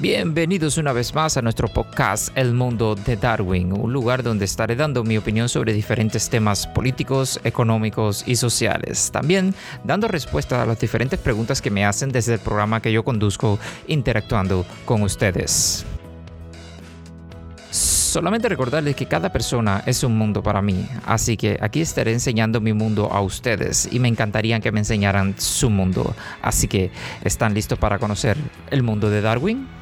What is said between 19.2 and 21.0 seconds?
persona es un mundo para mí,